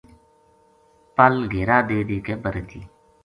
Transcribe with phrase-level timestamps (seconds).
[1.15, 2.79] پل گھیرا دے دے کے برے تھی۔